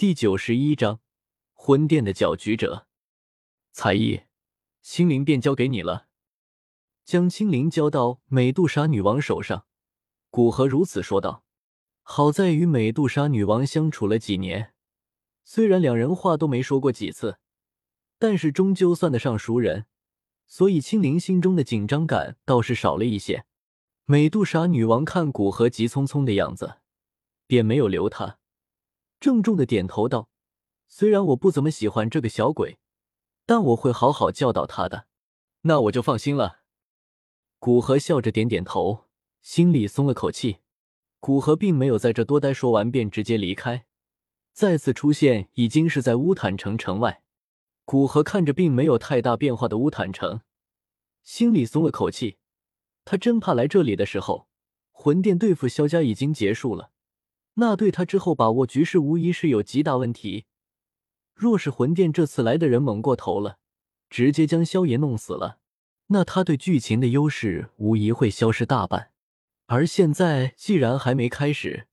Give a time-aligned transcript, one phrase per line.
[0.00, 1.00] 第九十一章
[1.52, 2.86] 魂殿的搅局者。
[3.70, 4.22] 才艺，
[4.80, 6.06] 青灵便交给你了。
[7.04, 9.66] 将青灵交到美杜莎女王手上，
[10.30, 11.44] 古河如此说道。
[12.00, 14.72] 好在与美杜莎女王相处了几年，
[15.44, 17.36] 虽然两人话都没说过几次，
[18.18, 19.84] 但是终究算得上熟人，
[20.46, 23.44] 所以青灵心中的紧张感倒是少了一些。
[24.06, 26.78] 美杜莎女王看古河急匆匆的样子，
[27.46, 28.38] 便没有留他，
[29.20, 30.30] 郑重的点头道
[30.88, 32.78] ：“虽然我不怎么喜欢这个小鬼，
[33.44, 35.06] 但我会好好教导他的。”
[35.62, 36.60] 那我就放心了。
[37.58, 39.04] 古河笑着点点头，
[39.42, 40.60] 心里松了口气。
[41.20, 43.84] 古河并没有在这多待，说完便直接离开。
[44.54, 47.22] 再次出现，已经是在乌坦城城外。
[47.84, 50.40] 古河看着并没有太大变化的乌坦城，
[51.22, 52.38] 心里松了口气。
[53.04, 54.48] 他真怕来这里的时候，
[54.92, 56.90] 魂殿对付萧家已经结束了，
[57.54, 60.46] 那对他之后把握局势无疑是有极大问题。
[61.34, 63.58] 若是魂殿这次来的人猛过头了，
[64.08, 65.58] 直接将萧炎弄死了，
[66.08, 69.10] 那他对剧情的优势无疑会消失大半。
[69.66, 71.86] 而现在既然还没开始，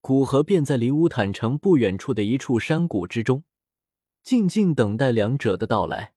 [0.00, 3.42] 古河便在离乌坦城不远处的一处山谷之中，
[4.22, 6.12] 静静等待两者的到来。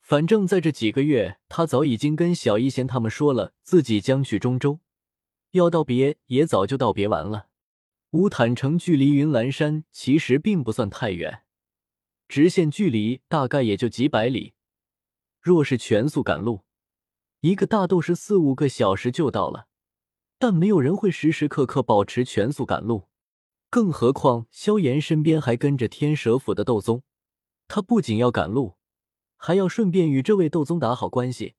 [0.00, 4.80] 反正，在这几个月，他早已经跟小一仙他们说了自己将去中州，
[5.52, 7.46] 要道别也早就道别完了。
[8.14, 11.42] 乌坦城距离云岚山其实并不算太远，
[12.28, 14.54] 直线距离大概也就几百里。
[15.40, 16.60] 若是全速赶路，
[17.40, 19.66] 一个大斗士四五个小时就到了。
[20.38, 23.08] 但没有人会时时刻刻保持全速赶路，
[23.68, 27.02] 更何况萧炎身边还跟着天蛇府的斗宗，
[27.66, 28.76] 他不仅要赶路，
[29.36, 31.56] 还要顺便与这位斗宗打好关系。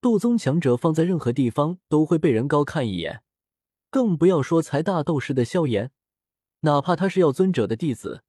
[0.00, 3.22] 斗宗强者放在任何地方都会被人高看一眼，
[3.96, 5.90] 更不要说才大斗士的萧炎，
[6.60, 8.22] 哪怕他是药尊者的弟子，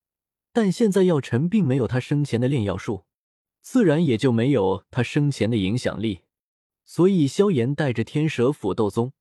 [0.54, 3.04] 但现在药尘并没有他生前的炼药术，
[3.60, 6.22] 自然也就没有他生前的影响力。
[6.86, 9.12] 所以萧炎带着天蛇府斗宗。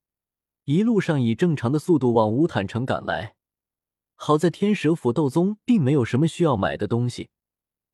[0.63, 3.35] 一路上以正常的速度往乌坦城赶来，
[4.15, 7.29] 好在天蛇府斗宗并没有什么需要买的东西，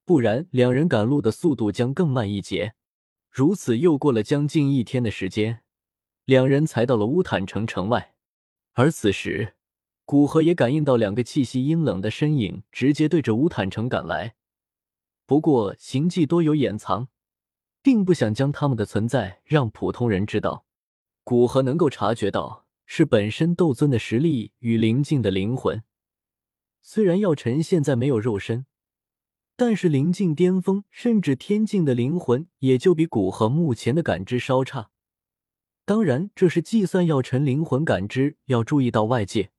[0.05, 2.75] 不然两人赶路的速度将更慢一截。
[3.31, 5.63] 如此又过了将近一天的时间，
[6.25, 8.12] 两人才到了乌坦城城外。
[8.73, 9.55] 而此时，
[10.05, 14.35] 古河也感应到两个气息阴冷的身影直接对着乌坦城赶来，
[15.25, 17.07] 不过行迹多有掩藏，
[17.81, 20.65] 并不想将他们的存在让普通人知道。
[21.23, 22.63] 古河能够察觉到。
[22.85, 25.83] 是本身斗尊的实力与灵境的灵魂。
[26.81, 28.65] 虽然药尘现在没有肉身，
[29.55, 34.91] 但是灵境巅峰甚至天境的灵魂也就比古河目前的感知稍差。
[35.85, 39.51] 当然，这是计算药尘灵魂感知要注意到外界，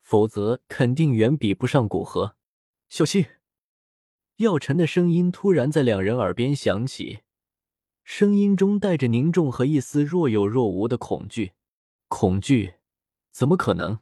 [0.00, 2.36] 否则肯定远比不上古河。
[2.88, 3.26] 小心！
[4.36, 7.20] 药尘的声音突然在两人耳边响起，
[8.04, 11.54] 声音中带着凝重和一丝若有若无的恐惧。
[12.06, 12.74] 恐惧？
[13.32, 13.98] 怎么可能？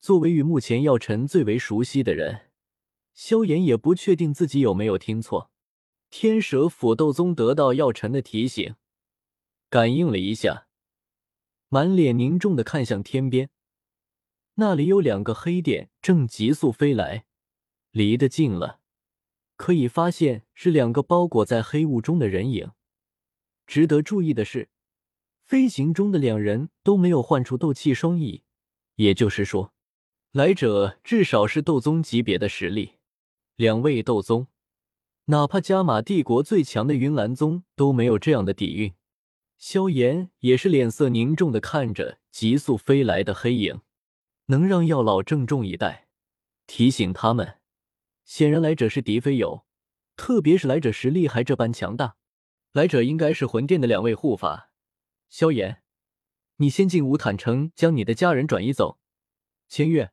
[0.00, 2.50] 作为与目前药尘最为熟悉的人，
[3.14, 5.50] 萧炎也不确定自己有没有听错。
[6.10, 8.74] 天蛇府斗宗得到药尘的提醒，
[9.70, 10.66] 感应了一下，
[11.72, 13.48] 满脸凝重的看向天边，
[14.54, 17.26] 那里有两个黑点正急速飞来，
[17.92, 18.80] 离得近了，
[19.56, 22.72] 可以发现是两个包裹在黑雾中的人影。
[23.68, 24.68] 值得注意的是。
[25.44, 28.44] 飞行中的两人都没有唤出斗气双翼，
[28.94, 29.72] 也就是说，
[30.30, 32.98] 来者至少是斗宗级别的实力。
[33.56, 34.46] 两位斗宗，
[35.24, 38.94] 哪怕加玛帝国最强的云岚宗都没有这样的底蕴。
[39.60, 43.82] 萧炎也是脸色凝重的看着急速飞来的黑影，
[44.46, 46.08] 能让药老郑重以待，
[46.66, 47.58] 提醒他们，
[48.24, 49.66] 显然来者是敌非友，
[50.16, 52.16] 特别是来者实力还这般强大，
[52.72, 54.72] 来者应该是魂殿的两位护法。
[55.28, 55.82] 萧炎，
[56.56, 58.98] 你先进无坦城，将你的家人转移走。
[59.68, 60.12] 千月，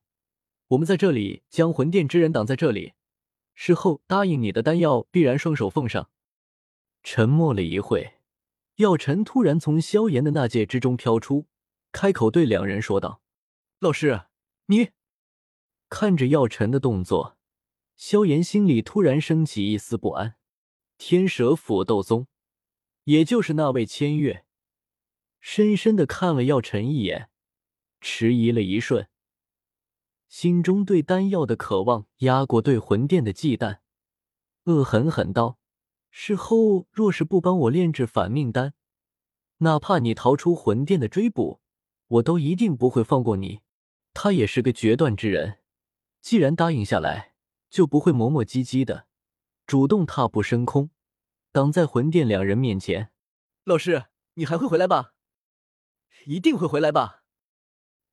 [0.68, 2.96] 我们在这里将魂殿之人挡在这里，
[3.56, 6.10] 事后答应你的丹药必然双手奉上。
[7.02, 8.17] 沉默了一会，
[8.78, 11.48] 药尘突然从萧炎的那戒之中飘出，
[11.92, 13.22] 开口对两人说道
[13.80, 14.26] ：“老师，
[14.68, 14.92] 你……”
[15.90, 17.38] 看着药尘的动作，
[17.96, 20.36] 萧炎心里突然升起一丝不安。
[21.00, 22.28] 天蛇府斗宗，
[23.06, 24.46] 也就是那位千月。
[25.40, 27.30] 深深的看了药尘一眼，
[28.00, 29.08] 迟疑了一瞬，
[30.28, 33.80] 心中对丹药的渴望压过对魂殿的忌惮，
[34.66, 35.58] 恶狠狠道
[36.10, 38.74] ：“事后若是不帮我炼制反命丹，
[39.58, 41.62] 哪怕你逃出魂殿的追捕，
[42.08, 43.62] 我都一定不会放过你。”
[44.20, 45.60] 他也是个决断之人，
[46.22, 47.36] 既然答应下来，
[47.70, 49.06] 就不会磨磨唧唧的，
[49.68, 50.90] 主动踏步升空，
[51.52, 53.12] 挡在魂殿两人面前。
[53.64, 55.14] 老师，你还会回来吧？
[56.26, 57.26] 一定会回来吧？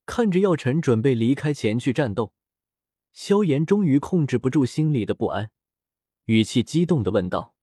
[0.04, 2.34] 看着药尘准备离开前去战斗，
[3.14, 5.50] 萧炎终于控制不住心里的不安，
[6.26, 7.53] 语气激动的问道。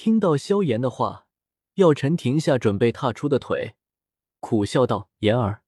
[0.00, 1.26] 听到萧炎的话，
[1.74, 3.74] 药尘停下准备踏出的腿，
[4.38, 5.64] 苦笑道：“言儿，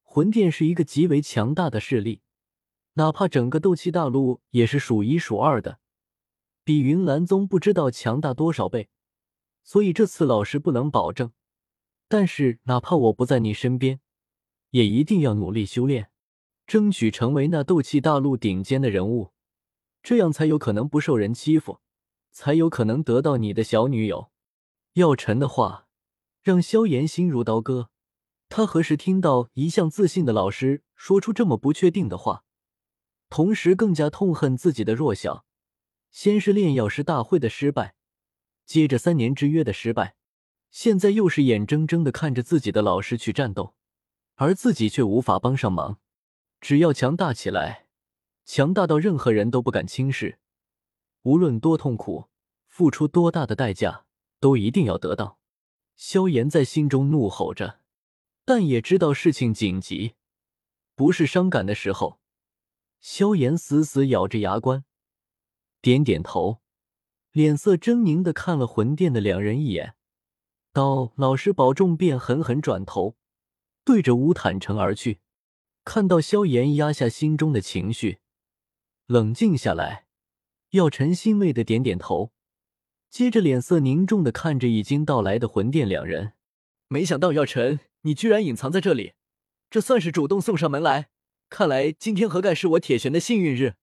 [0.00, 2.22] 魂殿是一个极为强大的势力。”
[2.96, 5.80] 哪怕整个斗气大陆也是数一数二的，
[6.64, 8.88] 比云岚宗不知道强大多少倍。
[9.62, 11.32] 所以这次老师不能保证，
[12.08, 14.00] 但是哪怕我不在你身边，
[14.70, 16.10] 也一定要努力修炼，
[16.66, 19.32] 争取成为那斗气大陆顶尖的人物，
[20.02, 21.80] 这样才有可能不受人欺负，
[22.32, 24.32] 才有可能得到你的小女友。
[24.94, 25.86] 药晨的话
[26.42, 27.88] 让萧炎心如刀割，
[28.48, 32.44] 他何时听到一向自信的老师说出这么不确定的话？
[33.30, 35.46] 同时，更加痛恨自己的弱小。
[36.10, 37.94] 先是炼药师大会的失败，
[38.66, 40.16] 接着三年之约的失败，
[40.70, 43.74] 现在又是眼睁睁的看着自己的老师去战斗，
[44.34, 45.98] 而自己却无法帮上忙。
[46.60, 47.86] 只要强大起来，
[48.44, 50.38] 强大到任何人都不敢轻视，
[51.22, 52.28] 无论多痛苦，
[52.68, 54.04] 付出多大的代价，
[54.40, 55.38] 都一定要得到。
[55.94, 57.80] 萧炎在心中怒吼着，
[58.44, 60.14] 但也知道事情紧急，
[60.94, 62.20] 不是伤感的时候。
[63.00, 64.84] 萧炎死死咬着牙关，
[65.80, 66.60] 点点头，
[67.32, 69.94] 脸色狰狞的看了魂殿的两人一眼，
[70.72, 73.16] 道：“老师保重。”便狠狠转头，
[73.84, 75.20] 对着乌坦城而去。
[75.84, 78.20] 看到萧炎压下心中的情绪，
[79.06, 80.06] 冷静下来，
[80.72, 82.32] 药尘欣慰的点点头，
[83.10, 86.32] 接着脸色凝重的看着已经到来的魂殿两人。
[86.88, 89.12] 没想到药尘，你居然隐藏在这里，
[89.68, 91.10] 这算是主动送上门来。
[91.50, 93.74] 看来今天何盖是我铁玄的幸运日。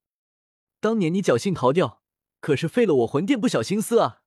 [0.79, 2.01] 当年你侥幸逃掉，
[2.39, 4.23] 可是费了我魂殿不小心思啊！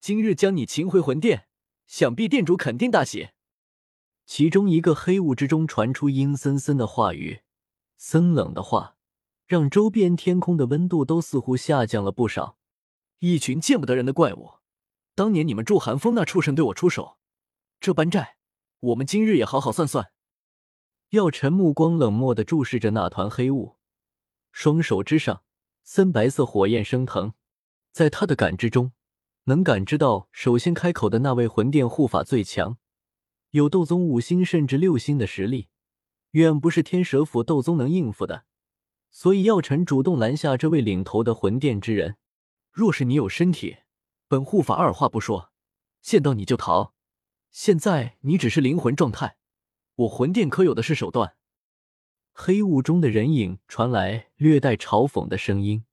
[0.00, 1.48] 今日将你擒回魂殿，
[1.88, 3.30] 想必殿主肯定大喜。
[4.24, 7.40] 其中一个黑雾之中传出阴森森的话语，
[7.96, 8.93] 森冷的话
[9.46, 12.56] 让周边天空的温度都似乎下降了不少。
[13.18, 14.54] 一群见不得人的怪物！
[15.14, 17.18] 当年你们祝寒风那畜生对我出手，
[17.80, 18.36] 这般债，
[18.80, 20.10] 我们今日也好好算算。
[21.10, 23.76] 药尘目光冷漠的注视着那团黑雾，
[24.50, 25.42] 双手之上
[25.84, 27.34] 森白色火焰升腾，
[27.92, 28.92] 在他的感知中，
[29.44, 32.78] 能感知到首先开口的那位魂殿护法最强，
[33.50, 35.68] 有斗宗五星甚至六星的实力，
[36.32, 38.44] 远不是天蛇府斗宗能应付的。
[39.14, 42.16] 所以药尘主动拦下这位领头的魂殿之人。
[42.72, 43.76] 若是你有身体，
[44.26, 45.52] 本护法二话不说，
[46.02, 46.94] 见到你就逃。
[47.52, 49.36] 现在你只是灵魂状态。
[49.94, 51.36] 我魂殿可有的是手段。
[52.32, 55.84] 黑雾中的人影传来略带嘲讽的声音。